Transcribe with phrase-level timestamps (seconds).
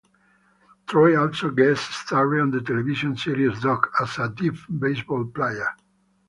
[0.87, 5.67] Troy also guest starred on the television series "Doc" as a deaf baseball player.